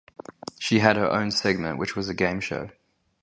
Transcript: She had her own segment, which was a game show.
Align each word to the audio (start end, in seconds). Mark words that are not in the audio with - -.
She 0.57 0.79
had 0.79 0.95
her 0.97 1.11
own 1.11 1.29
segment, 1.29 1.77
which 1.77 1.95
was 1.95 2.09
a 2.09 2.15
game 2.15 2.39
show. 2.39 2.71